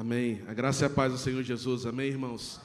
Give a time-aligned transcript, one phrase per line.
[0.00, 0.40] Amém.
[0.46, 1.84] A graça e a paz do Senhor Jesus.
[1.84, 2.60] Amém, irmãos.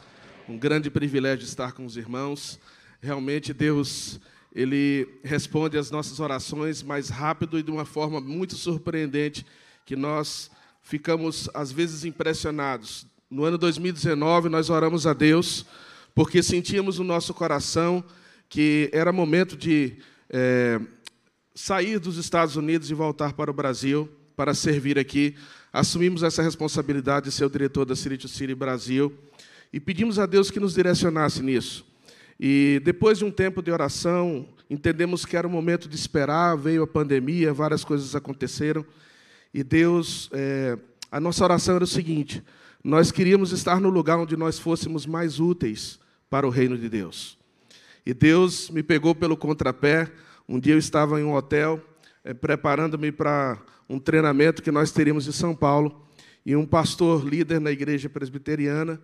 [0.47, 2.59] Um grande privilégio estar com os irmãos.
[3.01, 4.19] Realmente Deus,
[4.53, 9.43] ele responde às nossas orações mais rápido e de uma forma muito surpreendente,
[9.83, 10.51] que nós
[10.83, 13.07] ficamos às vezes impressionados.
[13.31, 15.65] No ano 2019 nós oramos a Deus
[16.13, 18.03] porque sentíamos no nosso coração
[18.47, 19.97] que era momento de
[20.29, 20.79] é,
[21.55, 25.35] sair dos Estados Unidos e voltar para o Brasil para servir aqui.
[25.73, 29.11] Assumimos essa responsabilidade de ser o diretor da City to City Brasil
[29.73, 31.83] e pedimos a Deus que nos direcionasse nisso.
[32.39, 36.83] E depois de um tempo de oração, entendemos que era o momento de esperar, veio
[36.83, 38.85] a pandemia, várias coisas aconteceram,
[39.51, 40.77] e Deus, é,
[41.11, 42.43] a nossa oração era o seguinte:
[42.83, 45.99] nós queríamos estar no lugar onde nós fôssemos mais úteis
[46.29, 47.35] para o reino de Deus.
[48.05, 50.11] E Deus me pegou pelo contrapé.
[50.47, 51.81] Um dia eu estava em um hotel,
[52.23, 53.59] é, preparando-me para
[53.93, 56.03] um treinamento que nós teríamos em São Paulo,
[56.45, 58.99] e um pastor líder na igreja presbiteriana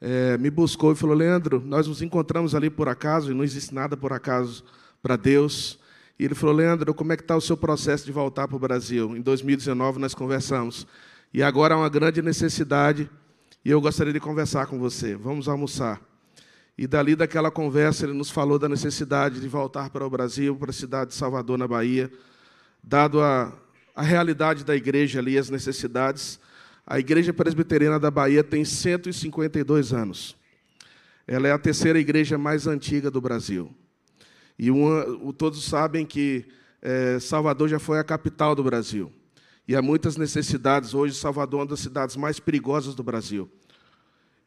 [0.00, 3.74] é, me buscou e falou: Leandro, nós nos encontramos ali por acaso, e não existe
[3.74, 4.62] nada por acaso
[5.02, 5.78] para Deus.
[6.18, 8.60] E ele falou: Leandro, como é que está o seu processo de voltar para o
[8.60, 9.16] Brasil?
[9.16, 10.86] Em 2019 nós conversamos.
[11.32, 13.10] E agora há uma grande necessidade,
[13.64, 15.16] e eu gostaria de conversar com você.
[15.16, 16.00] Vamos almoçar.
[16.78, 20.70] E dali daquela conversa ele nos falou da necessidade de voltar para o Brasil, para
[20.70, 22.12] a cidade de Salvador, na Bahia,
[22.84, 23.50] dado a,
[23.96, 26.38] a realidade da igreja ali, as necessidades.
[26.86, 30.36] A Igreja Presbiteriana da Bahia tem 152 anos.
[31.26, 33.74] Ela é a terceira igreja mais antiga do Brasil.
[34.58, 36.44] E uma, todos sabem que
[36.82, 39.10] é, Salvador já foi a capital do Brasil.
[39.66, 40.92] E há muitas necessidades.
[40.92, 43.50] Hoje, Salvador é uma das cidades mais perigosas do Brasil.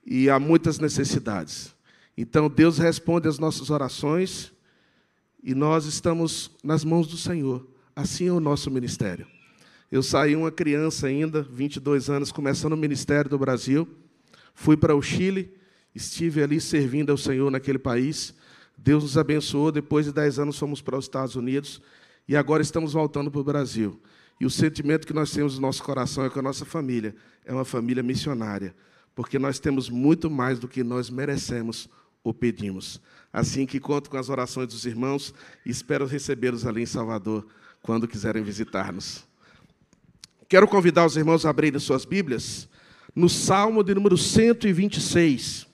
[0.05, 1.75] E há muitas necessidades.
[2.15, 4.53] Então, Deus responde às nossas orações
[5.43, 7.67] e nós estamos nas mãos do Senhor.
[7.95, 9.27] Assim é o nosso ministério.
[9.91, 13.87] Eu saí uma criança ainda, 22 anos, começando o ministério do Brasil.
[14.53, 15.51] Fui para o Chile,
[15.95, 18.35] estive ali servindo ao Senhor naquele país.
[18.77, 19.71] Deus nos abençoou.
[19.71, 21.81] Depois de 10 anos, fomos para os Estados Unidos
[22.27, 23.99] e agora estamos voltando para o Brasil.
[24.39, 27.51] E o sentimento que nós temos no nosso coração é que a nossa família é
[27.51, 28.75] uma família missionária,
[29.15, 31.89] porque nós temos muito mais do que nós merecemos
[32.23, 33.01] ou pedimos.
[33.33, 35.33] Assim que conto com as orações dos irmãos
[35.65, 37.47] e espero recebê-los ali em Salvador
[37.81, 39.28] quando quiserem visitar-nos.
[40.49, 42.67] Quero convidar os irmãos a abrirem suas Bíblias
[43.15, 45.67] no Salmo de número 126.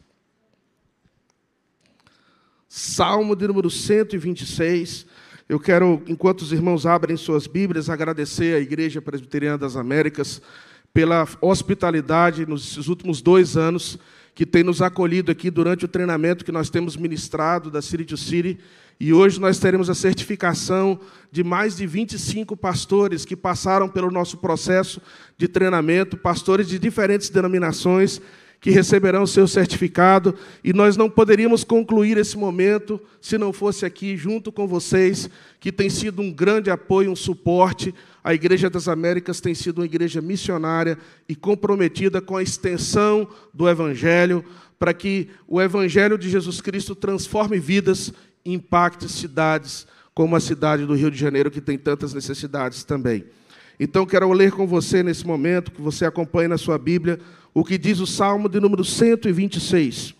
[2.68, 5.06] Salmo de número 126.
[5.48, 10.42] Eu quero, enquanto os irmãos abrem suas Bíblias, agradecer à Igreja Presbiteriana das Américas
[10.94, 13.98] pela hospitalidade nos últimos dois anos
[14.36, 18.18] que tem nos acolhido aqui durante o treinamento que nós temos ministrado da City to
[18.18, 18.60] City.
[19.00, 21.00] E hoje nós teremos a certificação
[21.32, 25.02] de mais de 25 pastores que passaram pelo nosso processo
[25.38, 28.22] de treinamento, pastores de diferentes denominações
[28.66, 30.34] que receberão seu certificado,
[30.64, 35.72] e nós não poderíamos concluir esse momento se não fosse aqui junto com vocês, que
[35.72, 37.94] tem sido um grande apoio, um suporte.
[38.24, 40.98] A Igreja das Américas tem sido uma igreja missionária
[41.30, 44.44] e comprometida com a extensão do Evangelho,
[44.80, 48.12] para que o Evangelho de Jesus Cristo transforme vidas
[48.44, 53.26] e impacte cidades, como a cidade do Rio de Janeiro, que tem tantas necessidades também.
[53.80, 57.20] Então, quero ler com você nesse momento, que você acompanhe na sua Bíblia,
[57.54, 60.16] o que diz o Salmo de número 126.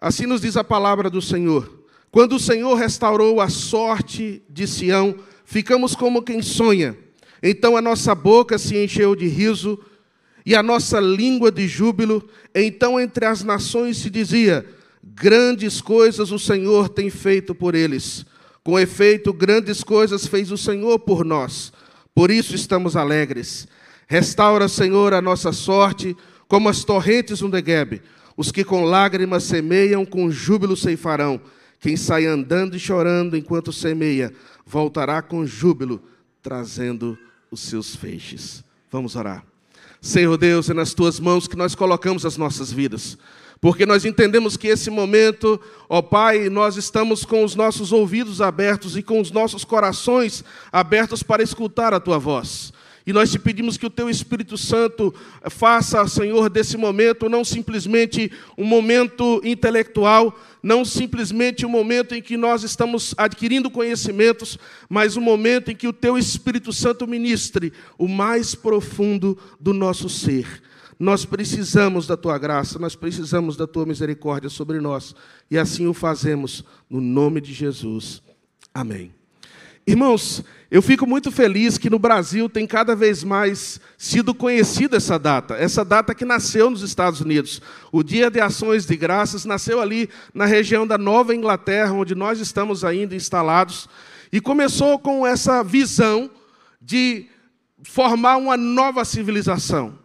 [0.00, 1.84] Assim nos diz a palavra do Senhor.
[2.10, 6.96] Quando o Senhor restaurou a sorte de Sião, ficamos como quem sonha.
[7.42, 9.78] Então a nossa boca se encheu de riso
[10.46, 12.28] e a nossa língua de júbilo.
[12.54, 14.64] Então entre as nações se dizia:
[15.02, 18.24] Grandes coisas o Senhor tem feito por eles.
[18.68, 21.72] Com efeito, grandes coisas fez o Senhor por nós
[22.14, 23.66] por isso estamos alegres.
[24.06, 26.14] Restaura, Senhor, a nossa sorte,
[26.46, 28.02] como as torrentes no Negueb.
[28.36, 31.40] Os que com lágrimas semeiam, com júbilo ceifarão.
[31.80, 34.34] Quem sai andando e chorando enquanto semeia,
[34.66, 36.02] voltará com júbilo,
[36.42, 37.16] trazendo
[37.50, 38.62] os seus feixes.
[38.90, 39.42] Vamos orar.
[39.98, 43.16] Senhor Deus, é nas tuas mãos que nós colocamos as nossas vidas
[43.60, 48.96] porque nós entendemos que esse momento, ó Pai, nós estamos com os nossos ouvidos abertos
[48.96, 52.72] e com os nossos corações abertos para escutar a tua voz.
[53.04, 55.14] E nós te pedimos que o teu Espírito Santo
[55.48, 62.36] faça, Senhor, desse momento não simplesmente um momento intelectual, não simplesmente um momento em que
[62.36, 64.58] nós estamos adquirindo conhecimentos,
[64.90, 70.08] mas um momento em que o teu Espírito Santo ministre o mais profundo do nosso
[70.10, 70.62] ser
[70.98, 75.14] nós precisamos da tua graça, nós precisamos da tua misericórdia sobre nós.
[75.50, 78.22] E assim o fazemos no nome de Jesus.
[78.74, 79.14] Amém.
[79.86, 85.18] Irmãos, eu fico muito feliz que no Brasil tem cada vez mais sido conhecida essa
[85.18, 87.62] data, essa data que nasceu nos Estados Unidos.
[87.90, 92.38] O Dia de Ações de Graças nasceu ali na região da Nova Inglaterra, onde nós
[92.38, 93.88] estamos ainda instalados,
[94.30, 96.30] e começou com essa visão
[96.82, 97.26] de
[97.82, 99.98] formar uma nova civilização,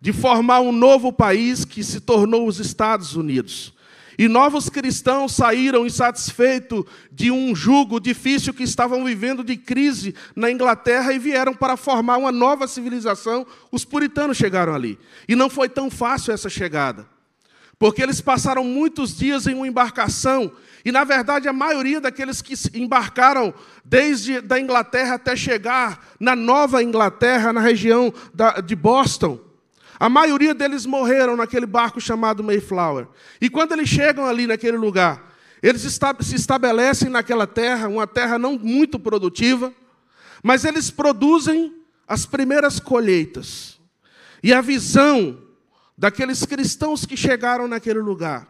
[0.00, 3.74] de formar um novo país que se tornou os Estados Unidos.
[4.18, 10.50] E novos cristãos saíram insatisfeitos de um jugo difícil que estavam vivendo de crise na
[10.50, 13.46] Inglaterra e vieram para formar uma nova civilização.
[13.70, 14.98] Os puritanos chegaram ali.
[15.28, 17.06] E não foi tão fácil essa chegada.
[17.78, 20.50] Porque eles passaram muitos dias em uma embarcação,
[20.84, 23.54] e na verdade a maioria daqueles que embarcaram
[23.84, 29.38] desde da Inglaterra até chegar na Nova Inglaterra, na região da, de Boston,
[29.98, 33.08] a maioria deles morreram naquele barco chamado Mayflower.
[33.40, 38.56] E quando eles chegam ali naquele lugar, eles se estabelecem naquela terra, uma terra não
[38.56, 39.72] muito produtiva,
[40.42, 41.74] mas eles produzem
[42.06, 43.80] as primeiras colheitas.
[44.40, 45.42] E a visão
[45.96, 48.46] daqueles cristãos que chegaram naquele lugar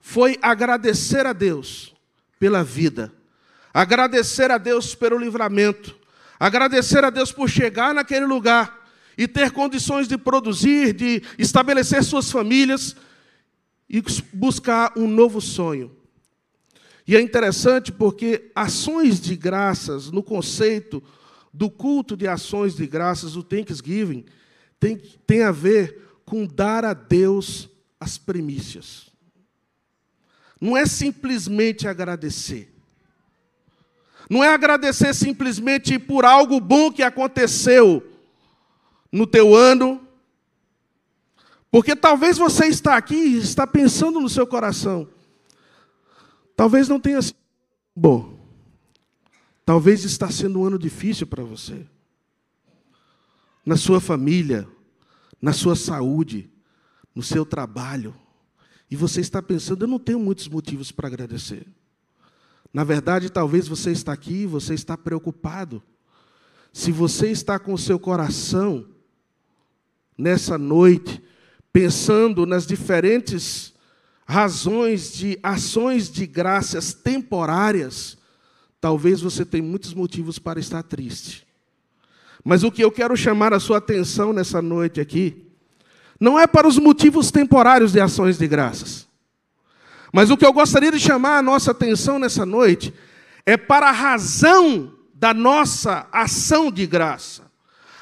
[0.00, 1.94] foi agradecer a Deus
[2.38, 3.12] pela vida,
[3.74, 5.94] agradecer a Deus pelo livramento,
[6.38, 8.79] agradecer a Deus por chegar naquele lugar
[9.20, 12.96] e ter condições de produzir, de estabelecer suas famílias
[13.86, 14.02] e
[14.32, 15.94] buscar um novo sonho.
[17.06, 21.02] E é interessante porque ações de graças, no conceito
[21.52, 24.24] do culto de ações de graças, o Thanksgiving,
[24.78, 24.96] tem,
[25.26, 27.68] tem a ver com dar a Deus
[28.00, 29.10] as primícias.
[30.58, 32.72] Não é simplesmente agradecer.
[34.30, 38.09] Não é agradecer simplesmente por algo bom que aconteceu,
[39.12, 40.00] no teu ano.
[41.70, 45.08] Porque talvez você está aqui e está pensando no seu coração.
[46.56, 47.36] Talvez não tenha sido
[47.94, 48.38] bom.
[49.64, 51.86] Talvez está sendo um ano difícil para você.
[53.64, 54.68] Na sua família,
[55.40, 56.50] na sua saúde,
[57.14, 58.14] no seu trabalho.
[58.90, 61.66] E você está pensando, eu não tenho muitos motivos para agradecer.
[62.72, 65.82] Na verdade, talvez você está aqui e você está preocupado.
[66.72, 68.86] Se você está com o seu coração
[70.20, 71.22] nessa noite,
[71.72, 73.72] pensando nas diferentes
[74.26, 78.18] razões de ações de graças temporárias,
[78.80, 81.46] talvez você tenha muitos motivos para estar triste.
[82.44, 85.46] Mas o que eu quero chamar a sua atenção nessa noite aqui,
[86.18, 89.08] não é para os motivos temporários de ações de graças.
[90.12, 92.92] Mas o que eu gostaria de chamar a nossa atenção nessa noite
[93.46, 97.49] é para a razão da nossa ação de graça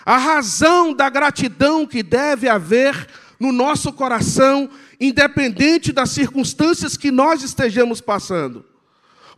[0.08, 3.06] a razão da gratidão que deve haver
[3.38, 8.64] no nosso coração, independente das circunstâncias que nós estejamos passando.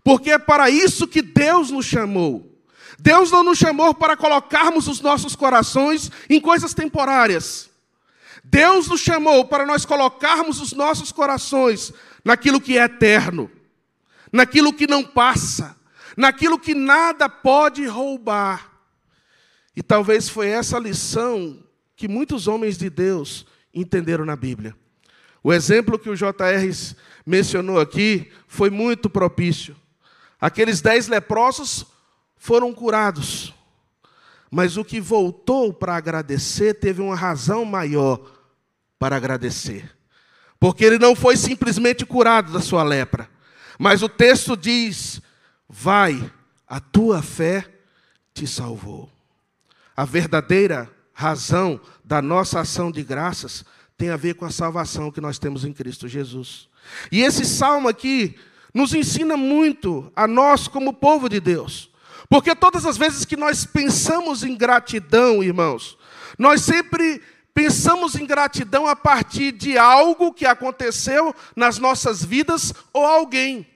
[0.04, 2.56] Porque é para isso que Deus nos chamou.
[3.00, 7.68] Deus não nos chamou para colocarmos os nossos corações em coisas temporárias.
[8.44, 11.92] Deus nos chamou para nós colocarmos os nossos corações
[12.24, 13.50] naquilo que é eterno,
[14.32, 15.76] naquilo que não passa,
[16.16, 18.69] naquilo que nada pode roubar.
[19.80, 21.58] E talvez foi essa lição
[21.96, 24.76] que muitos homens de Deus entenderam na Bíblia.
[25.42, 26.94] O exemplo que o JR
[27.24, 29.74] mencionou aqui foi muito propício.
[30.38, 31.86] Aqueles dez leprosos
[32.36, 33.54] foram curados,
[34.50, 38.20] mas o que voltou para agradecer teve uma razão maior
[38.98, 39.96] para agradecer.
[40.58, 43.30] Porque ele não foi simplesmente curado da sua lepra,
[43.78, 45.22] mas o texto diz:
[45.66, 46.30] Vai,
[46.68, 47.64] a tua fé
[48.34, 49.10] te salvou.
[50.00, 53.66] A verdadeira razão da nossa ação de graças
[53.98, 56.70] tem a ver com a salvação que nós temos em Cristo Jesus.
[57.12, 58.34] E esse salmo aqui
[58.72, 61.90] nos ensina muito a nós, como povo de Deus.
[62.30, 65.98] Porque todas as vezes que nós pensamos em gratidão, irmãos,
[66.38, 67.20] nós sempre
[67.52, 73.66] pensamos em gratidão a partir de algo que aconteceu nas nossas vidas ou alguém.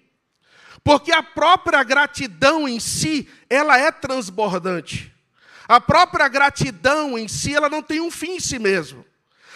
[0.83, 5.14] Porque a própria gratidão em si, ela é transbordante.
[5.67, 9.05] A própria gratidão em si, ela não tem um fim em si mesmo.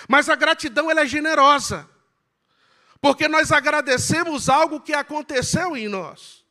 [0.08, 1.88] Mas a gratidão ela é generosa.
[3.00, 6.44] Porque nós agradecemos algo que aconteceu em nós.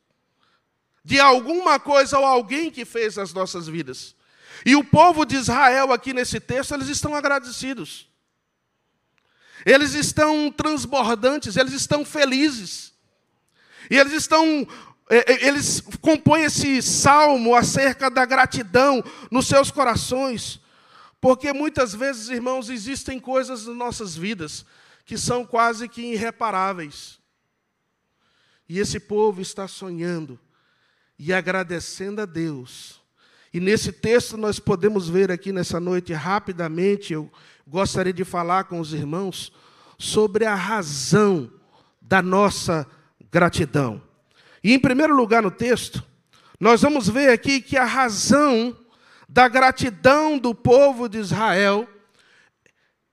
[1.04, 4.14] De alguma coisa ou alguém que fez nas nossas vidas.
[4.64, 8.08] E o povo de Israel aqui nesse texto, eles estão agradecidos.
[9.64, 12.92] Eles estão transbordantes, eles estão felizes.
[13.90, 14.66] E eles estão
[15.10, 20.60] eles compõem esse salmo acerca da gratidão nos seus corações,
[21.20, 24.64] porque muitas vezes, irmãos, existem coisas nas nossas vidas
[25.04, 27.18] que são quase que irreparáveis.
[28.68, 30.38] E esse povo está sonhando
[31.18, 33.00] e agradecendo a Deus.
[33.52, 37.32] E nesse texto nós podemos ver aqui nessa noite rapidamente, eu
[37.66, 39.50] gostaria de falar com os irmãos
[39.98, 41.50] sobre a razão
[42.00, 42.86] da nossa
[43.30, 44.07] gratidão.
[44.62, 46.04] E em primeiro lugar no texto,
[46.58, 48.76] nós vamos ver aqui que a razão
[49.28, 51.88] da gratidão do povo de Israel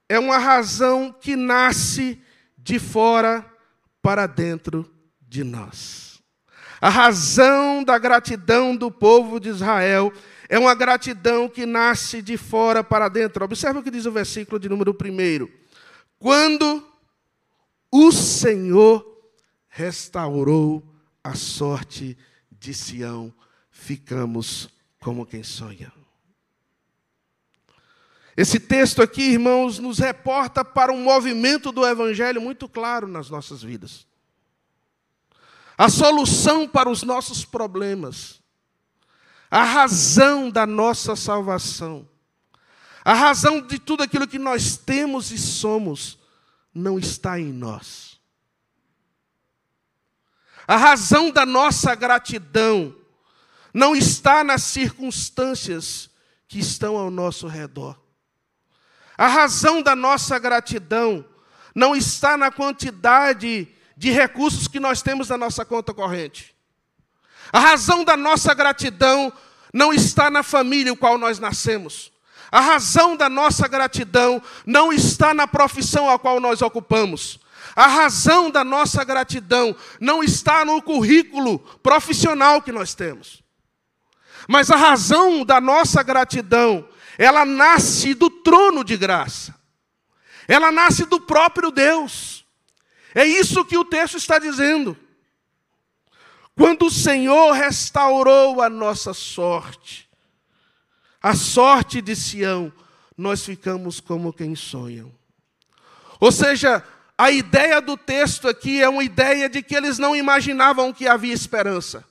[0.08, 2.22] é uma razão que nasce
[2.58, 3.46] de fora
[4.02, 4.90] para dentro
[5.22, 6.22] de nós.
[6.80, 10.12] A razão da gratidão do povo de Israel
[10.48, 13.44] é uma gratidão que nasce de fora para dentro.
[13.44, 15.48] Observe o que diz o versículo de número 1.
[16.20, 16.86] Quando
[17.92, 19.06] o Senhor
[19.68, 20.95] restaurou
[21.26, 22.16] a sorte
[22.52, 23.34] de Sião,
[23.72, 25.92] ficamos como quem sonha.
[28.38, 33.64] Esse texto aqui, irmãos, nos reporta para um movimento do Evangelho muito claro nas nossas
[33.64, 34.06] vidas.
[35.76, 38.40] A solução para os nossos problemas,
[39.50, 42.08] a razão da nossa salvação,
[43.04, 46.20] a razão de tudo aquilo que nós temos e somos,
[46.72, 48.15] não está em nós.
[50.68, 52.96] A razão da nossa gratidão
[53.74, 56.10] não está nas circunstâncias
[56.48, 58.00] que estão ao nosso redor.
[59.18, 61.26] A razão da nossa gratidão
[61.74, 66.56] não está na quantidade de recursos que nós temos na nossa conta corrente.
[67.52, 69.32] A razão da nossa gratidão
[69.74, 72.12] não está na família em qual nós nascemos.
[72.52, 77.40] A razão da nossa gratidão não está na profissão a qual nós ocupamos.
[77.74, 83.42] A razão da nossa gratidão não está no currículo profissional que nós temos.
[84.48, 89.56] Mas a razão da nossa gratidão ela nasce do trono de graça.
[90.48, 92.46] Ela nasce do próprio Deus.
[93.14, 94.98] É isso que o texto está dizendo.
[96.56, 100.10] Quando o Senhor restaurou a nossa sorte,
[101.22, 102.72] a sorte de Sião,
[103.18, 105.12] nós ficamos como quem sonham.
[106.20, 106.84] Ou seja,
[107.18, 111.34] a ideia do texto aqui é uma ideia de que eles não imaginavam que havia
[111.34, 112.04] esperança.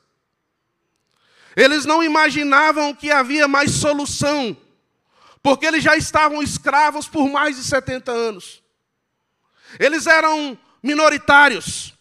[1.57, 4.57] Eles não imaginavam que havia mais solução
[5.45, 8.63] porque eles já estavam escravos por mais de 70 anos.
[9.79, 11.93] Eles eram minoritários.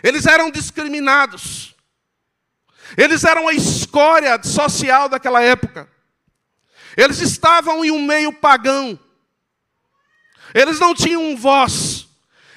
[0.00, 1.74] Eles eram discriminados.
[2.96, 5.90] Eles eram a escória social daquela época.
[6.96, 8.96] Eles estavam em um meio pagão.
[10.54, 12.06] Eles não tinham voz.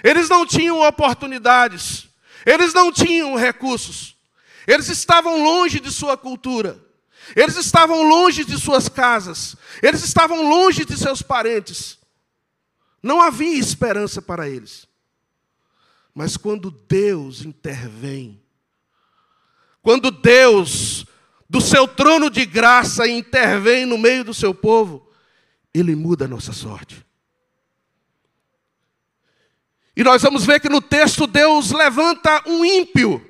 [0.03, 2.07] Eles não tinham oportunidades.
[2.45, 4.15] Eles não tinham recursos.
[4.67, 6.87] Eles estavam longe de sua cultura.
[7.35, 11.97] Eles estavam longe de suas casas, eles estavam longe de seus parentes.
[13.01, 14.87] Não havia esperança para eles.
[16.13, 18.41] Mas quando Deus intervém,
[19.81, 21.05] quando Deus,
[21.49, 25.07] do seu trono de graça, intervém no meio do seu povo,
[25.73, 27.05] Ele muda a nossa sorte.
[29.97, 33.21] E nós vamos ver que no texto Deus levanta um ímpio,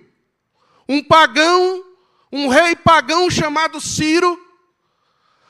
[0.87, 1.87] um pagão
[2.31, 4.39] um rei pagão chamado Ciro,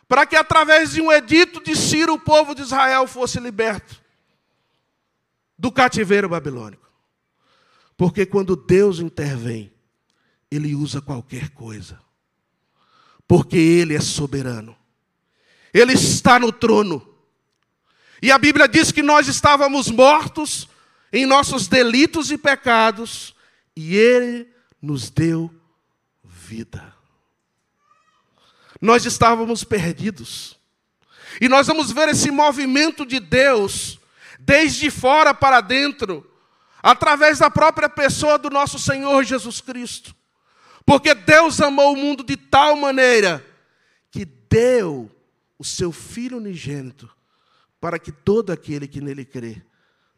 [0.08, 4.02] para que através de um edito de Ciro o povo de Israel fosse liberto
[5.58, 6.88] do cativeiro babilônico.
[7.98, 9.74] Porque quando Deus intervém,
[10.52, 12.00] ele usa qualquer coisa.
[13.28, 14.78] Porque ele é soberano.
[15.74, 17.16] Ele está no trono.
[18.22, 20.70] E a Bíblia diz que nós estávamos mortos
[21.12, 23.36] em nossos delitos e pecados,
[23.76, 24.48] e ele
[24.82, 25.54] nos deu
[26.24, 26.94] vida.
[28.82, 30.58] Nós estávamos perdidos.
[31.40, 34.00] E nós vamos ver esse movimento de Deus,
[34.40, 36.30] desde fora para dentro,
[36.82, 40.16] através da própria pessoa do nosso Senhor Jesus Cristo.
[40.86, 43.46] Porque Deus amou o mundo de tal maneira
[44.10, 45.12] que deu
[45.60, 47.10] o seu Filho unigênito
[47.80, 49.62] para que todo aquele que nele crê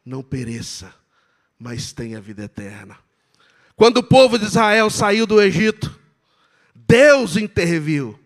[0.09, 0.91] não pereça,
[1.57, 2.97] mas tenha vida eterna.
[3.75, 5.97] Quando o povo de Israel saiu do Egito,
[6.73, 8.19] Deus interviu.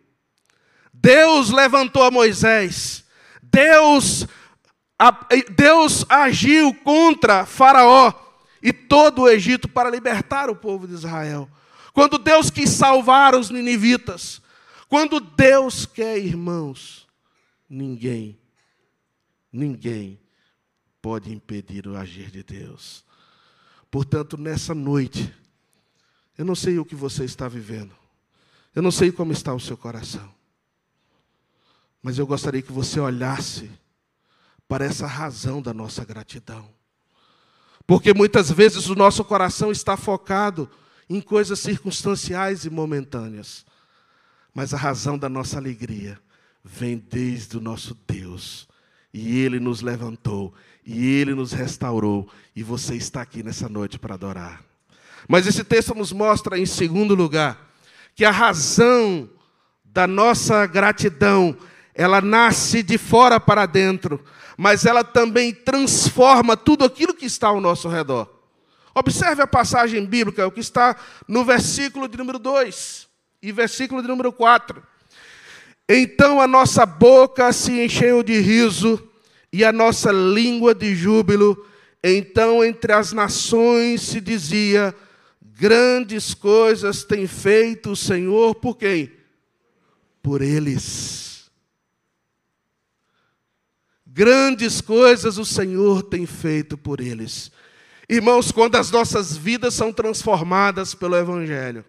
[0.93, 3.03] Deus levantou Moisés.
[3.41, 4.25] Deus,
[5.57, 8.13] Deus agiu contra Faraó
[8.61, 11.49] e todo o Egito para libertar o povo de Israel.
[11.91, 14.41] Quando Deus quis salvar os ninivitas,
[14.87, 17.05] quando Deus quer, irmãos,
[17.69, 18.39] ninguém,
[19.51, 20.22] ninguém
[21.03, 23.03] pode impedir o agir de Deus.
[23.91, 25.31] Portanto, nessa noite,
[26.37, 27.93] eu não sei o que você está vivendo.
[28.73, 30.33] Eu não sei como está o seu coração,
[32.01, 33.69] mas eu gostaria que você olhasse
[34.67, 36.67] para essa razão da nossa gratidão.
[37.85, 40.71] Porque muitas vezes o nosso coração está focado
[41.09, 43.65] em coisas circunstanciais e momentâneas.
[44.53, 46.17] Mas a razão da nossa alegria
[46.63, 48.67] vem desde o nosso Deus.
[49.13, 50.53] E Ele nos levantou,
[50.85, 54.63] e Ele nos restaurou, e você está aqui nessa noite para adorar.
[55.27, 57.71] Mas esse texto nos mostra, em segundo lugar,
[58.15, 59.29] que a razão
[59.83, 61.55] da nossa gratidão,
[61.93, 64.23] ela nasce de fora para dentro,
[64.57, 68.29] mas ela também transforma tudo aquilo que está ao nosso redor.
[68.95, 70.95] Observe a passagem bíblica, o que está
[71.27, 73.07] no versículo de número 2
[73.41, 74.83] e versículo de número 4.
[75.89, 79.01] Então a nossa boca se encheu de riso
[79.53, 81.63] e a nossa língua de júbilo.
[82.03, 84.93] Então entre as nações se dizia:
[85.39, 89.11] Grandes coisas tem feito o Senhor por quem?
[90.23, 91.51] Por eles.
[94.05, 97.51] Grandes coisas o Senhor tem feito por eles.
[98.09, 101.85] Irmãos, quando as nossas vidas são transformadas pelo Evangelho,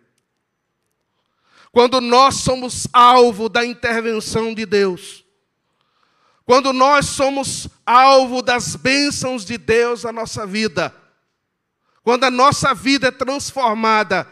[1.73, 5.24] quando nós somos alvo da intervenção de Deus,
[6.45, 10.95] quando nós somos alvo das bênçãos de Deus na nossa vida,
[12.03, 14.31] quando a nossa vida é transformada,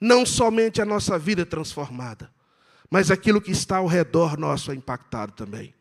[0.00, 2.32] não somente a nossa vida é transformada,
[2.90, 5.72] mas aquilo que está ao redor nosso é impactado também.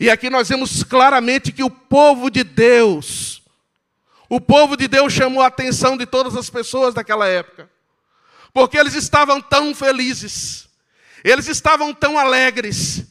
[0.00, 3.42] E aqui nós vemos claramente que o povo de Deus,
[4.28, 7.70] o povo de Deus chamou a atenção de todas as pessoas daquela época,
[8.52, 10.68] porque eles estavam tão felizes,
[11.22, 13.04] eles estavam tão alegres,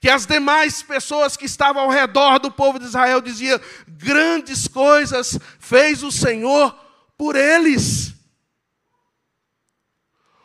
[0.00, 5.38] que as demais pessoas que estavam ao redor do povo de Israel diziam: grandes coisas
[5.58, 6.74] fez o Senhor
[7.16, 8.14] por eles.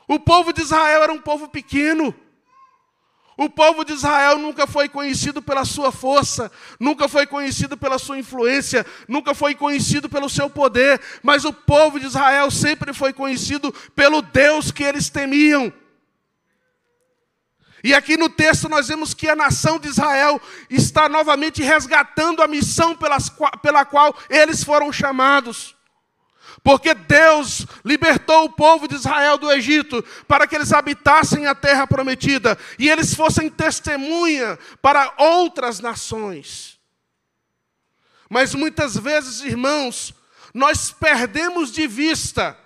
[0.07, 2.13] O povo de Israel era um povo pequeno,
[3.37, 8.17] o povo de Israel nunca foi conhecido pela sua força, nunca foi conhecido pela sua
[8.17, 13.73] influência, nunca foi conhecido pelo seu poder, mas o povo de Israel sempre foi conhecido
[13.95, 15.73] pelo Deus que eles temiam.
[17.83, 22.47] E aqui no texto nós vemos que a nação de Israel está novamente resgatando a
[22.47, 23.29] missão pelas,
[23.61, 25.75] pela qual eles foram chamados.
[26.63, 31.85] Porque Deus libertou o povo de Israel do Egito para que eles habitassem a terra
[31.85, 36.79] prometida e eles fossem testemunha para outras nações.
[38.29, 40.13] Mas muitas vezes, irmãos,
[40.53, 42.57] nós perdemos de vista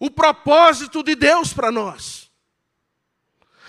[0.00, 2.21] o propósito de Deus para nós.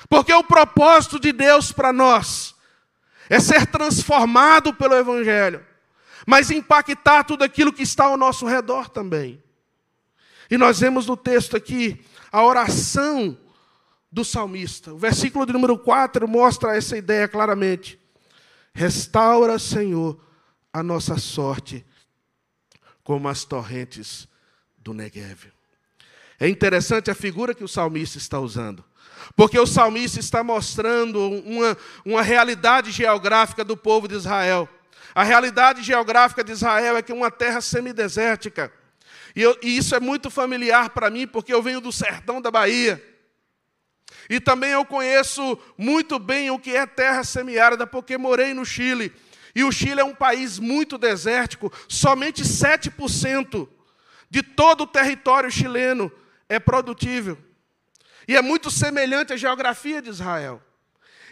[0.09, 2.53] Porque o propósito de Deus para nós
[3.29, 5.65] é ser transformado pelo Evangelho,
[6.25, 9.41] mas impactar tudo aquilo que está ao nosso redor também.
[10.49, 13.37] E nós vemos no texto aqui a oração
[14.11, 14.93] do salmista.
[14.93, 17.99] O versículo de número 4 mostra essa ideia claramente.
[18.73, 20.19] Restaura, Senhor,
[20.71, 21.85] a nossa sorte
[23.03, 24.27] como as torrentes
[24.77, 25.51] do Negev.
[26.39, 28.83] É interessante a figura que o salmista está usando.
[29.35, 34.67] Porque o salmista está mostrando uma, uma realidade geográfica do povo de Israel.
[35.15, 38.71] A realidade geográfica de Israel é que é uma terra semidesértica.
[39.35, 42.51] E, eu, e isso é muito familiar para mim, porque eu venho do sertão da
[42.51, 43.01] Bahia.
[44.29, 49.13] E também eu conheço muito bem o que é terra semiárida, porque morei no Chile.
[49.55, 53.67] E o Chile é um país muito desértico, somente 7%
[54.29, 56.11] de todo o território chileno
[56.49, 57.37] é produtível.
[58.27, 60.61] E é muito semelhante à geografia de Israel.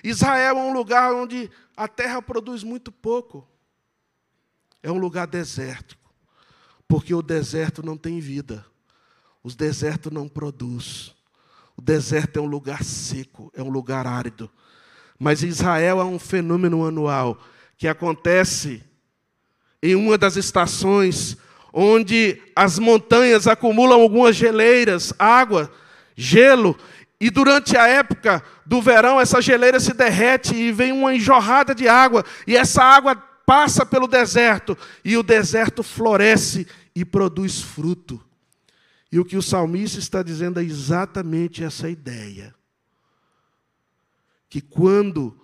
[0.04, 3.48] Israel é um lugar onde a terra produz muito pouco.
[4.82, 6.12] É um lugar desértico.
[6.88, 8.66] Porque o deserto não tem vida.
[9.44, 11.16] O deserto não produz.
[11.78, 14.52] O deserto é um lugar seco, é um lugar árido.
[15.18, 17.40] Mas Israel é um fenômeno anual
[17.78, 18.84] que acontece
[19.82, 21.38] em uma das estações
[21.74, 25.72] onde as montanhas acumulam algumas geleiras, água,
[26.16, 26.78] gelo,
[27.20, 31.88] e durante a época do verão essa geleira se derrete e vem uma enjorrada de
[31.88, 38.24] água, e essa água passa pelo deserto, e o deserto floresce e produz fruto.
[39.12, 42.56] E o que o salmista está dizendo é exatamente essa ideia.
[44.50, 45.38] Que quando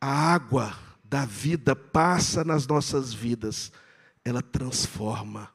[0.00, 3.70] a água da vida passa nas nossas vidas,
[4.24, 5.50] ela transforma.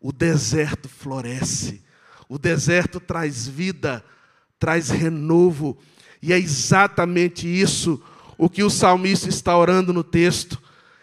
[0.00, 1.84] O deserto floresce,
[2.32, 4.02] o deserto traz vida,
[4.58, 5.76] traz renovo,
[6.22, 8.02] e é exatamente isso
[8.38, 10.58] o que o salmista está orando no texto.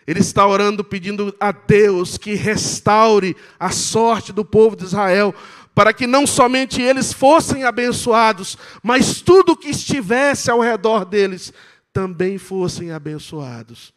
[0.07, 5.35] Ele está orando pedindo a Deus que restaure a sorte do povo de Israel,
[5.75, 11.53] para que não somente eles fossem abençoados, mas tudo que estivesse ao redor deles
[11.93, 13.93] também fossem abençoados.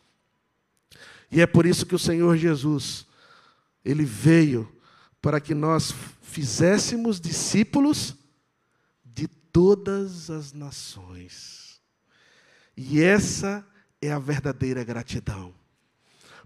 [1.31, 3.07] E é por isso que o Senhor Jesus,
[3.83, 4.71] ele veio
[5.23, 8.17] para que nós fizéssemos discípulos
[9.05, 11.81] de todas as nações.
[12.77, 13.65] E essa
[14.01, 15.55] é a verdadeira gratidão.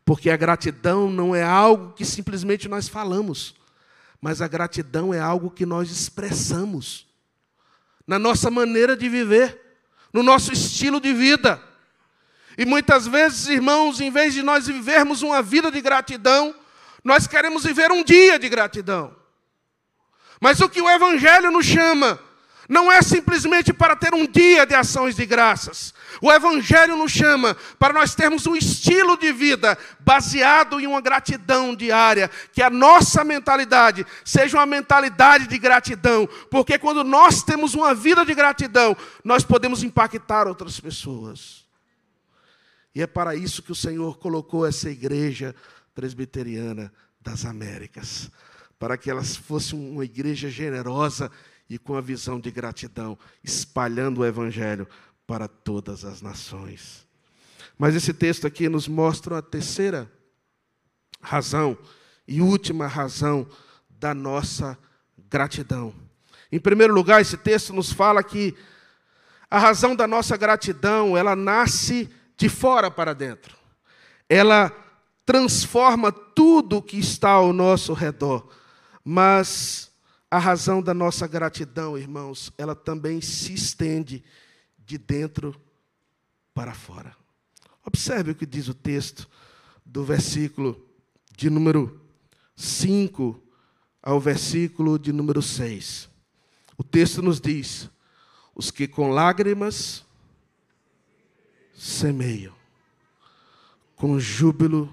[0.05, 3.55] Porque a gratidão não é algo que simplesmente nós falamos,
[4.21, 7.07] mas a gratidão é algo que nós expressamos
[8.07, 9.79] na nossa maneira de viver,
[10.13, 11.61] no nosso estilo de vida.
[12.59, 16.55] E muitas vezes, irmãos, em vez de nós vivermos uma vida de gratidão,
[17.07, 19.15] nós queremos viver um dia de gratidão.
[20.41, 22.19] Mas o que o Evangelho nos chama
[22.69, 25.95] não é simplesmente para ter um dia de ações de graças.
[26.21, 31.77] O Evangelho nos chama para nós termos um estilo de vida baseado em uma gratidão
[31.77, 37.95] diária, que a nossa mentalidade seja uma mentalidade de gratidão, porque quando nós temos uma
[37.95, 41.65] vida de gratidão, nós podemos impactar outras pessoas.
[42.97, 45.55] E é para isso que o Senhor colocou essa igreja
[45.97, 48.31] presbiteriana das Américas,
[48.79, 51.31] para que elas fosse uma igreja generosa
[51.69, 54.87] e com a visão de gratidão, espalhando o Evangelho
[55.27, 57.07] para todas as nações.
[57.79, 60.13] Mas esse texto aqui nos mostra a terceira
[61.21, 61.77] razão
[62.29, 63.49] e última razão
[63.89, 64.79] da nossa
[65.31, 65.95] gratidão.
[66.53, 68.55] Em primeiro lugar, esse texto nos fala que
[69.51, 73.57] a razão da nossa gratidão, ela nasce de fora para dentro.
[74.29, 74.71] Ela
[75.27, 78.49] transforma tudo que está ao nosso redor.
[79.05, 79.91] Mas
[80.31, 84.25] a razão da nossa gratidão, irmãos, ela também se estende
[84.79, 85.61] de dentro
[86.55, 87.15] para fora.
[87.85, 89.29] Observe o que diz o texto
[89.85, 90.81] do versículo
[91.37, 92.01] de número
[92.55, 93.43] 5
[94.03, 96.09] ao versículo de número 6.
[96.79, 97.91] O texto nos diz:
[98.55, 100.05] os que com lágrimas
[101.75, 102.55] semeiam,
[103.95, 104.93] com júbilo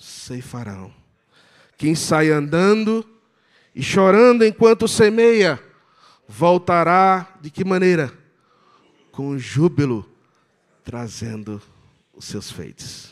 [0.00, 0.92] ceifarão.
[1.76, 3.06] Quem sai andando
[3.74, 5.62] e chorando enquanto semeia,
[6.26, 8.12] voltará de que maneira?
[9.12, 10.10] Com júbilo,
[10.82, 11.60] trazendo
[12.14, 13.10] os seus feitos.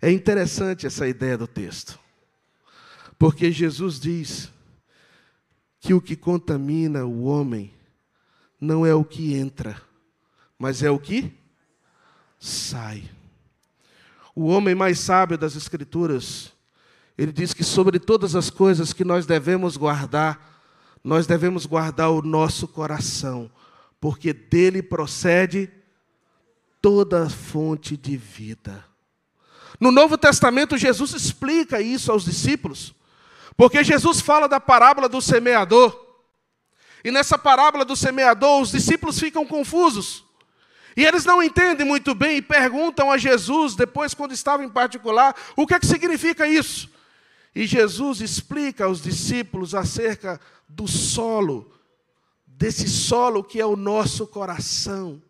[0.00, 1.98] É interessante essa ideia do texto,
[3.18, 4.50] porque Jesus diz
[5.80, 7.72] que o que contamina o homem
[8.60, 9.80] não é o que entra,
[10.58, 11.32] mas é o que
[12.38, 13.15] sai.
[14.36, 16.54] O homem mais sábio das Escrituras
[17.16, 20.60] ele diz que sobre todas as coisas que nós devemos guardar,
[21.02, 23.50] nós devemos guardar o nosso coração,
[23.98, 25.70] porque dele procede
[26.82, 28.84] toda fonte de vida.
[29.80, 32.94] No Novo Testamento, Jesus explica isso aos discípulos,
[33.56, 36.04] porque Jesus fala da parábola do semeador.
[37.02, 40.25] E nessa parábola do semeador, os discípulos ficam confusos.
[40.96, 45.36] E eles não entendem muito bem e perguntam a Jesus, depois, quando estava em particular,
[45.54, 46.88] o que é que significa isso?
[47.54, 51.70] E Jesus explica aos discípulos acerca do solo,
[52.46, 55.22] desse solo que é o nosso coração.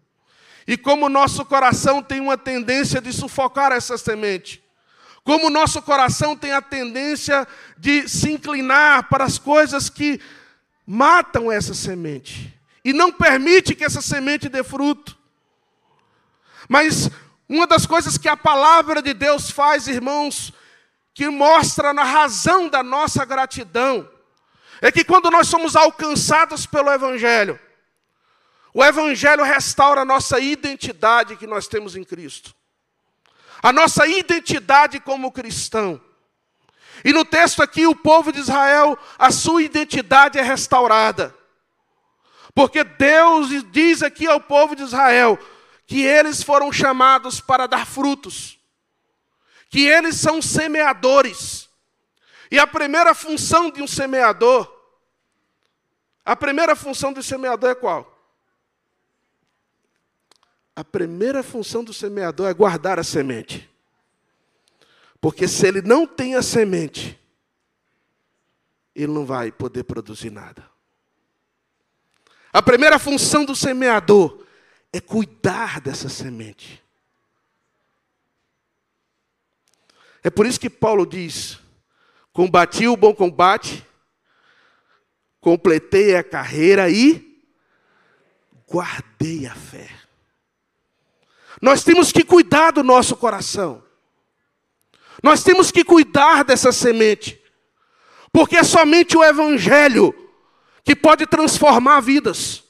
[0.66, 4.62] E como o nosso coração tem uma tendência de sufocar essa semente.
[5.22, 10.20] Como o nosso coração tem a tendência de se inclinar para as coisas que
[10.87, 12.55] matam essa semente.
[12.85, 15.15] E não permite que essa semente dê fruto.
[16.68, 17.11] Mas
[17.48, 20.52] uma das coisas que a palavra de Deus faz, irmãos,
[21.14, 24.09] que mostra na razão da nossa gratidão,
[24.83, 27.59] é que quando nós somos alcançados pelo Evangelho,
[28.74, 32.55] o Evangelho restaura a nossa identidade que nós temos em Cristo,
[33.62, 36.00] a nossa identidade como cristão.
[37.05, 41.35] E no texto aqui, o povo de Israel, a sua identidade é restaurada.
[42.55, 45.38] Porque Deus diz aqui ao povo de Israel
[45.87, 48.57] que eles foram chamados para dar frutos
[49.68, 51.68] que eles são semeadores.
[52.51, 54.72] E a primeira função de um semeador,
[56.25, 58.12] a primeira função do semeador é qual?
[60.75, 63.68] A primeira função do semeador é guardar a semente.
[65.20, 67.18] Porque se ele não tem a semente,
[68.94, 70.68] ele não vai poder produzir nada.
[72.53, 74.45] A primeira função do semeador
[74.96, 76.82] é cuidar dessa semente.
[80.22, 81.59] É por isso que Paulo diz:
[82.32, 83.87] combati o bom combate,
[85.40, 87.40] completei a carreira e
[88.66, 89.88] guardei a fé.
[91.61, 93.82] Nós temos que cuidar do nosso coração.
[95.22, 97.40] Nós temos que cuidar dessa semente.
[98.30, 100.14] Porque é somente o Evangelho
[100.85, 102.65] que pode transformar vidas.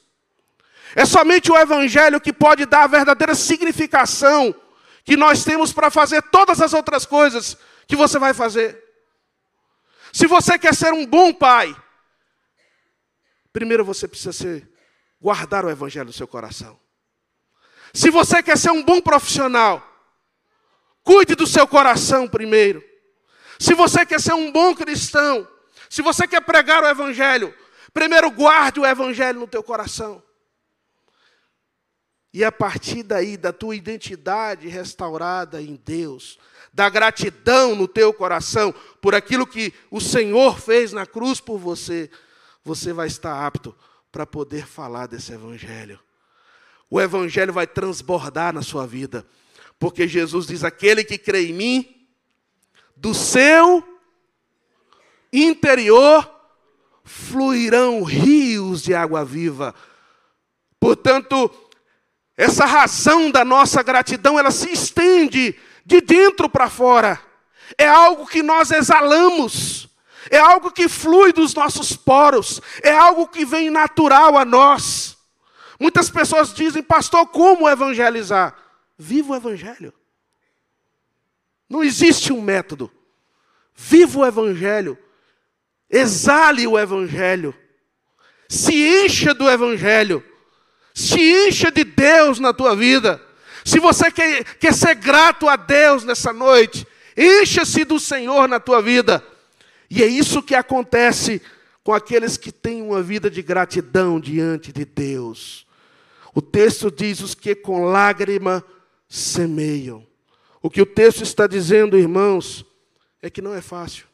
[0.97, 4.53] É somente o Evangelho que pode dar a verdadeira significação
[5.05, 7.55] que nós temos para fazer todas as outras coisas
[7.87, 8.83] que você vai fazer.
[10.11, 11.75] Se você quer ser um bom pai,
[13.53, 14.67] primeiro você precisa ser,
[15.21, 16.79] guardar o evangelho no seu coração.
[17.93, 19.87] Se você quer ser um bom profissional,
[21.03, 22.83] cuide do seu coração primeiro.
[23.59, 25.47] Se você quer ser um bom cristão,
[25.91, 27.53] se você quer pregar o evangelho,
[27.93, 30.25] primeiro guarde o evangelho no teu coração.
[32.37, 36.37] E a partir daí, da tua identidade restaurada em Deus,
[36.71, 38.71] da gratidão no teu coração
[39.01, 42.11] por aquilo que o Senhor fez na cruz por você,
[42.63, 43.75] você vai estar apto
[44.11, 45.99] para poder falar desse Evangelho.
[46.91, 49.25] O Evangelho vai transbordar na sua vida,
[49.79, 52.07] porque Jesus diz: aquele que crê em mim,
[52.95, 53.83] do seu
[55.33, 56.31] interior
[57.03, 59.73] fluirão rios de água viva.
[60.79, 61.49] Portanto,
[62.37, 67.19] essa razão da nossa gratidão, ela se estende de dentro para fora.
[67.75, 69.89] É algo que nós exalamos.
[70.29, 72.61] É algo que flui dos nossos poros.
[72.83, 75.17] É algo que vem natural a nós.
[75.79, 78.55] Muitas pessoas dizem, pastor, como evangelizar?
[78.97, 79.91] Viva o evangelho.
[81.67, 82.91] Não existe um método.
[83.73, 84.97] Viva o evangelho.
[85.89, 87.55] Exale o evangelho.
[88.47, 88.73] Se
[89.05, 90.23] encha do evangelho.
[90.97, 93.21] Se encha de Deus na tua vida.
[93.63, 98.81] Se você quer, quer ser grato a Deus nessa noite, encha-se do Senhor na tua
[98.81, 99.23] vida.
[99.91, 101.39] E é isso que acontece
[101.83, 105.67] com aqueles que têm uma vida de gratidão diante de Deus.
[106.33, 108.65] O texto diz: os que com lágrima
[109.07, 110.03] semeiam.
[110.63, 112.65] O que o texto está dizendo, irmãos,
[113.21, 114.07] é que não é fácil.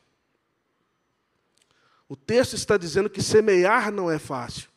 [2.10, 4.73] O texto está dizendo que semear não é fácil.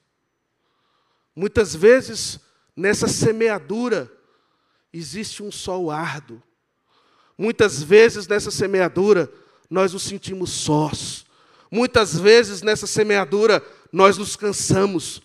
[1.37, 2.40] Muitas vezes,
[2.75, 4.11] nessa semeadura,
[4.90, 6.42] existe um sol árduo.
[7.37, 9.31] Muitas vezes, nessa semeadura,
[9.68, 11.27] nós nos sentimos sós.
[11.70, 15.20] Muitas vezes, nessa semeadura, nós nos cansamos.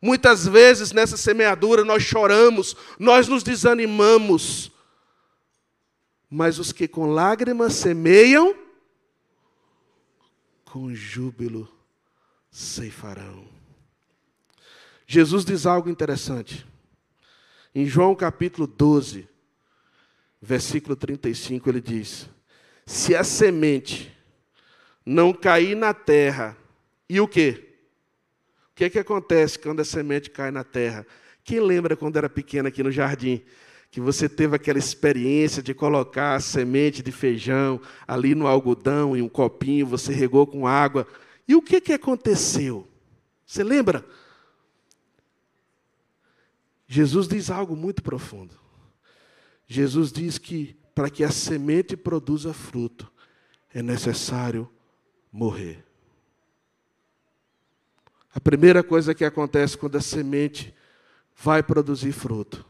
[0.00, 4.70] Muitas vezes, nessa semeadura, nós choramos, nós nos desanimamos.
[6.30, 8.54] Mas os que com lágrimas semeiam,
[10.64, 11.68] com júbilo
[12.50, 13.56] ceifarão.
[15.06, 16.66] Jesus diz algo interessante.
[17.74, 19.28] Em João capítulo 12,
[20.42, 22.28] versículo 35, ele diz:
[22.84, 24.12] Se a semente
[25.04, 26.56] não cair na terra,
[27.08, 27.62] e o quê?
[28.72, 31.06] O que, é que acontece quando a semente cai na terra?
[31.44, 33.42] Quem lembra quando era pequeno aqui no jardim?
[33.90, 39.22] Que você teve aquela experiência de colocar a semente de feijão ali no algodão, em
[39.22, 41.06] um copinho, você regou com água.
[41.46, 42.86] E o que, que aconteceu?
[43.46, 44.04] Você lembra?
[46.86, 48.54] Jesus diz algo muito profundo.
[49.66, 53.12] Jesus diz que para que a semente produza fruto,
[53.74, 54.70] é necessário
[55.30, 55.84] morrer.
[58.34, 60.74] A primeira coisa que acontece quando a semente
[61.36, 62.64] vai produzir fruto,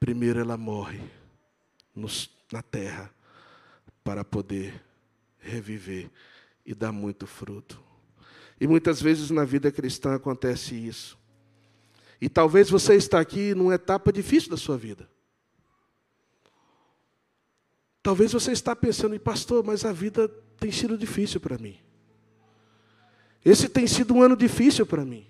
[0.00, 1.00] primeiro ela morre
[1.94, 3.12] nos, na terra
[4.02, 4.82] para poder
[5.38, 6.10] reviver
[6.64, 7.80] e dar muito fruto.
[8.60, 11.16] E muitas vezes na vida cristã acontece isso.
[12.20, 15.08] E talvez você está aqui numa etapa difícil da sua vida.
[18.02, 21.78] Talvez você está pensando, pastor, mas a vida tem sido difícil para mim.
[23.44, 25.26] Esse tem sido um ano difícil para mim.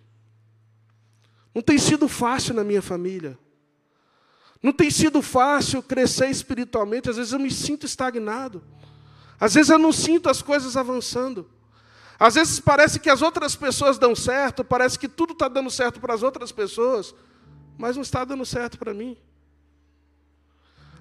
[1.55, 3.39] Não tem sido fácil na minha família.
[4.63, 7.11] Não tem sido fácil crescer espiritualmente.
[7.11, 8.63] Às vezes eu me sinto estagnado.
[9.41, 11.51] Às vezes eu não sinto as coisas avançando.
[12.19, 16.01] Às vezes parece que as outras pessoas dão certo, parece que tudo está dando certo
[16.01, 17.15] para as outras pessoas,
[17.77, 19.17] mas não está dando certo para mim.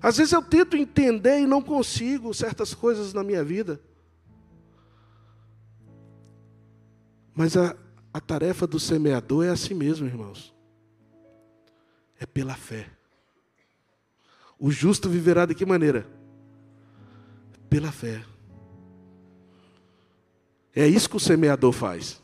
[0.01, 3.79] Às vezes eu tento entender e não consigo certas coisas na minha vida.
[7.33, 7.75] Mas a,
[8.13, 10.53] a tarefa do semeador é assim mesmo, irmãos.
[12.19, 12.89] É pela fé.
[14.59, 16.07] O justo viverá de que maneira?
[17.69, 18.23] Pela fé.
[20.75, 22.21] É isso que o semeador faz.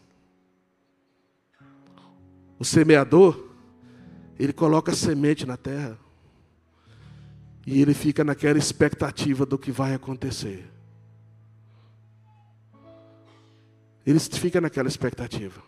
[2.60, 3.48] O semeador,
[4.38, 5.98] ele coloca semente na terra.
[7.66, 10.70] E ele fica naquela expectativa do que vai acontecer.
[14.06, 15.62] Ele fica naquela expectativa.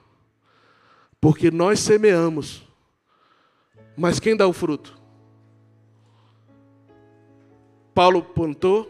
[1.21, 2.67] Porque nós semeamos.
[3.95, 5.01] Mas quem dá o fruto?
[7.93, 8.89] Paulo plantou,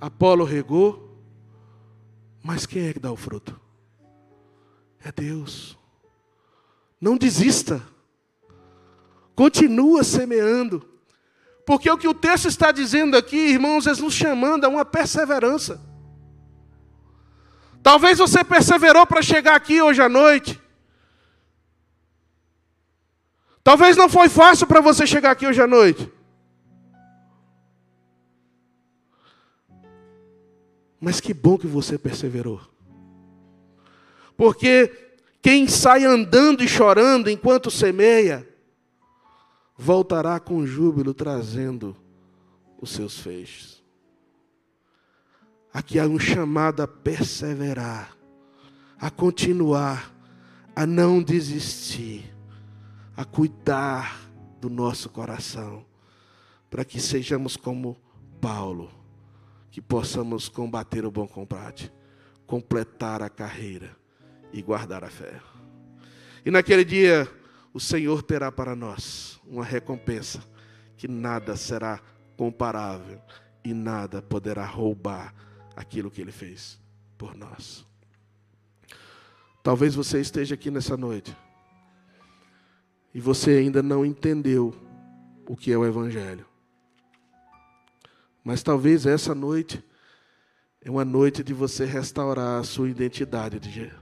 [0.00, 1.05] Apolo regou,
[2.46, 3.60] mas quem é que dá o fruto?
[5.04, 5.76] É Deus.
[7.00, 7.82] Não desista.
[9.34, 10.88] Continua semeando.
[11.66, 15.80] Porque o que o texto está dizendo aqui, irmãos, é nos chamando a uma perseverança.
[17.82, 20.62] Talvez você perseverou para chegar aqui hoje à noite.
[23.64, 26.12] Talvez não foi fácil para você chegar aqui hoje à noite.
[31.06, 32.60] Mas que bom que você perseverou.
[34.36, 38.44] Porque quem sai andando e chorando enquanto semeia,
[39.78, 41.96] voltará com júbilo trazendo
[42.82, 43.80] os seus feixes.
[45.72, 48.16] Aqui há um chamado a perseverar,
[48.98, 50.12] a continuar,
[50.74, 52.34] a não desistir,
[53.16, 54.28] a cuidar
[54.60, 55.86] do nosso coração,
[56.68, 57.96] para que sejamos como
[58.40, 59.05] Paulo,
[59.76, 61.92] que possamos combater o bom combate,
[62.46, 63.94] completar a carreira
[64.50, 65.38] e guardar a fé.
[66.46, 67.30] E naquele dia,
[67.74, 70.42] o Senhor terá para nós uma recompensa
[70.96, 72.00] que nada será
[72.38, 73.20] comparável
[73.62, 75.34] e nada poderá roubar
[75.76, 76.80] aquilo que Ele fez
[77.18, 77.86] por nós.
[79.62, 81.36] Talvez você esteja aqui nessa noite
[83.12, 84.74] e você ainda não entendeu
[85.46, 86.46] o que é o Evangelho.
[88.46, 89.84] Mas talvez essa noite
[90.80, 93.92] é uma noite de você restaurar a sua identidade de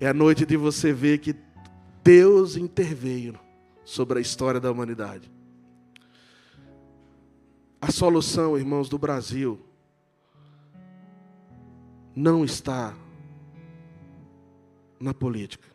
[0.00, 1.36] É a noite de você ver que
[2.02, 3.38] Deus interveio
[3.84, 5.30] sobre a história da humanidade.
[7.78, 9.60] A solução, irmãos, do Brasil
[12.16, 12.96] não está
[14.98, 15.68] na política.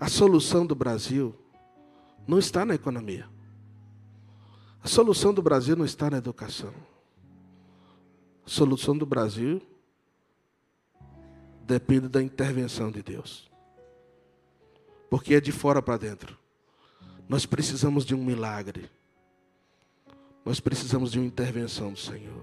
[0.00, 1.34] A solução do Brasil
[2.26, 3.28] não está na economia.
[4.82, 6.72] A solução do Brasil não está na educação.
[8.44, 9.60] A solução do Brasil
[11.64, 13.50] depende da intervenção de Deus.
[15.10, 16.38] Porque é de fora para dentro.
[17.28, 18.90] Nós precisamos de um milagre.
[20.44, 22.42] Nós precisamos de uma intervenção do Senhor.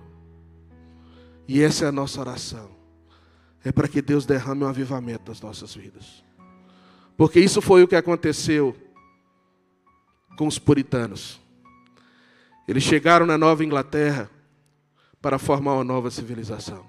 [1.48, 2.70] E essa é a nossa oração.
[3.64, 6.24] É para que Deus derrame um avivamento nas nossas vidas.
[7.18, 8.76] Porque isso foi o que aconteceu
[10.38, 11.42] com os puritanos.
[12.68, 14.30] Eles chegaram na Nova Inglaterra
[15.22, 16.86] para formar uma nova civilização.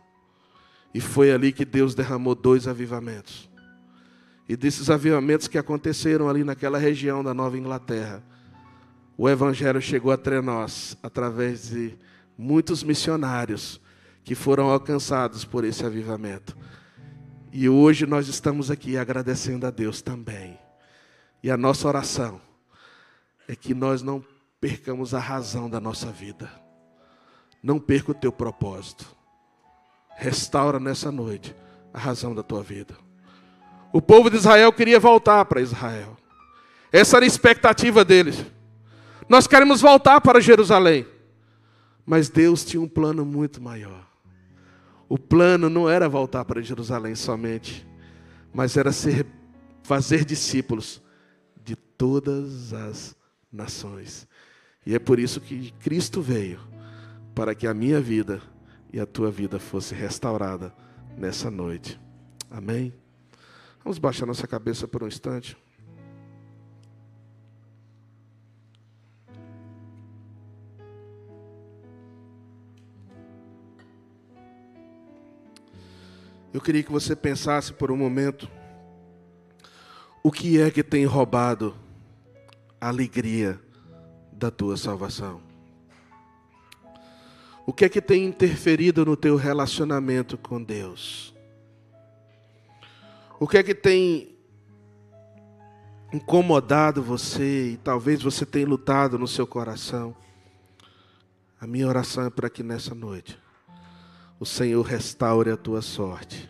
[0.93, 3.49] E foi ali que Deus derramou dois avivamentos.
[4.49, 8.23] E desses avivamentos que aconteceram ali naquela região da Nova Inglaterra,
[9.17, 11.97] o Evangelho chegou até nós através de
[12.37, 13.81] muitos missionários
[14.25, 16.57] que foram alcançados por esse avivamento.
[17.53, 20.59] E hoje nós estamos aqui agradecendo a Deus também.
[21.43, 22.41] E a nossa oração
[23.47, 24.25] é que nós não
[24.61, 26.51] percamos a razão da nossa vida.
[27.62, 29.07] Não perca o teu propósito.
[30.16, 31.55] Restaura nessa noite
[31.92, 32.97] a razão da tua vida.
[33.92, 36.16] O povo de Israel queria voltar para Israel.
[36.92, 38.44] Essa era a expectativa deles.
[39.29, 41.07] Nós queremos voltar para Jerusalém.
[42.05, 44.07] Mas Deus tinha um plano muito maior.
[45.09, 47.87] O plano não era voltar para Jerusalém somente,
[48.53, 49.27] mas era ser,
[49.83, 51.03] fazer discípulos
[51.64, 53.16] de todas as
[53.51, 54.28] nações.
[54.88, 56.59] E é por isso que Cristo veio
[57.35, 58.40] para que a minha vida
[58.90, 60.74] e a tua vida fosse restaurada
[61.14, 62.01] nessa noite.
[62.51, 62.94] Amém?
[63.85, 65.59] Vamos baixar nossa cabeça por um instante.
[76.51, 78.51] Eu queria que você pensasse por um momento
[80.22, 81.77] o que é que tem roubado
[82.81, 83.67] a alegria
[84.38, 85.40] da tua salvação.
[87.66, 91.35] O que é que tem interferido no teu relacionamento com Deus?
[93.38, 94.35] O que é que tem
[96.12, 100.16] incomodado você e talvez você tenha lutado no seu coração?
[101.61, 103.38] A minha oração é para que nessa noite
[104.40, 106.48] o Senhor restaure a tua sorte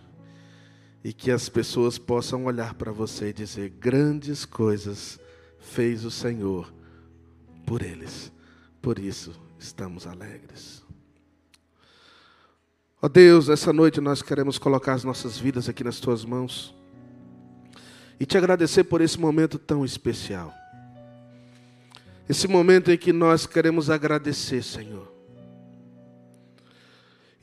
[1.03, 5.19] e que as pessoas possam olhar para você e dizer: grandes coisas
[5.59, 6.78] fez o Senhor
[7.69, 8.33] por eles.
[8.81, 10.83] Por isso estamos alegres.
[13.01, 16.75] Ó oh Deus, essa noite nós queremos colocar as nossas vidas aqui nas tuas mãos
[18.19, 20.53] e te agradecer por esse momento tão especial.
[22.29, 25.13] Esse momento em que nós queremos agradecer, Senhor.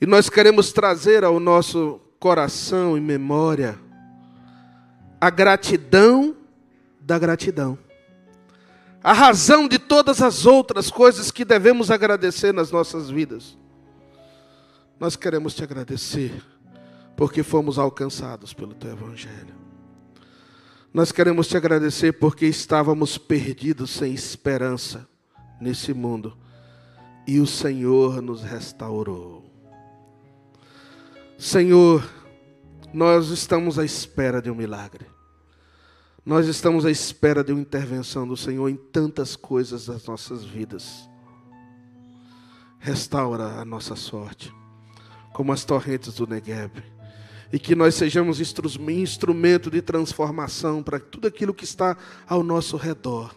[0.00, 3.78] E nós queremos trazer ao nosso coração e memória
[5.20, 6.36] a gratidão
[7.00, 7.85] da gratidão.
[9.06, 13.56] A razão de todas as outras coisas que devemos agradecer nas nossas vidas.
[14.98, 16.42] Nós queremos te agradecer
[17.16, 19.54] porque fomos alcançados pelo teu evangelho.
[20.92, 25.08] Nós queremos te agradecer porque estávamos perdidos sem esperança
[25.60, 26.36] nesse mundo
[27.28, 29.48] e o Senhor nos restaurou.
[31.38, 32.04] Senhor,
[32.92, 35.06] nós estamos à espera de um milagre.
[36.26, 41.08] Nós estamos à espera de uma intervenção do Senhor em tantas coisas das nossas vidas.
[42.80, 44.52] Restaura a nossa sorte,
[45.32, 46.82] como as torrentes do Negueb.
[47.52, 51.96] E que nós sejamos instrumento de transformação para tudo aquilo que está
[52.26, 53.32] ao nosso redor.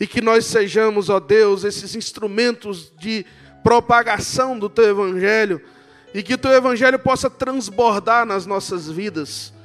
[0.00, 3.24] E que nós sejamos, ó Deus, esses instrumentos de
[3.62, 5.62] propagação do Teu Evangelho.
[6.12, 9.56] E que o Teu Evangelho possa transbordar nas nossas vidas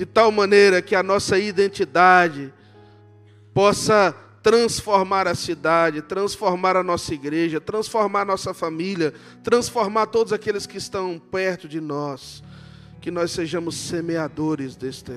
[0.00, 2.50] de tal maneira que a nossa identidade
[3.52, 9.12] possa transformar a cidade, transformar a nossa igreja, transformar a nossa família,
[9.44, 12.42] transformar todos aqueles que estão perto de nós,
[12.98, 15.12] que nós sejamos semeadores deste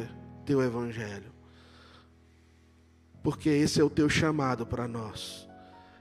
[0.46, 1.32] teu evangelho.
[3.24, 5.48] Porque esse é o teu chamado para nós.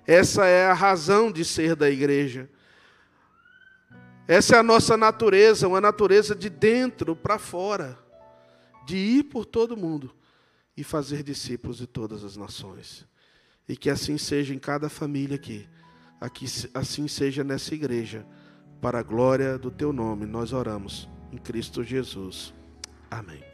[0.04, 2.50] Essa é a razão de ser da igreja.
[4.26, 8.01] Essa é a nossa natureza, uma natureza de dentro para fora
[8.86, 10.14] de ir por todo mundo
[10.76, 13.06] e fazer discípulos de todas as nações.
[13.68, 15.68] E que assim seja em cada família aqui,
[16.20, 18.26] aqui assim seja nessa igreja,
[18.80, 22.52] para a glória do teu nome, nós oramos em Cristo Jesus.
[23.10, 23.51] Amém.